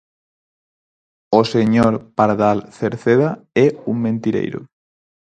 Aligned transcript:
O 1.39 1.41
señor 1.53 1.93
Pardal 2.17 2.59
Cerceda 2.77 3.29
é 3.65 3.67
un 3.91 3.95
mentireiro. 4.05 4.59